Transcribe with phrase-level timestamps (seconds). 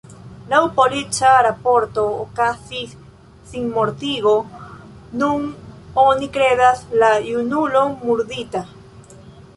[0.51, 2.95] Laŭ polica raporto okazis
[3.51, 4.33] sinmortigo:
[5.21, 5.47] nun
[6.07, 8.69] oni kredas la junulon murdita.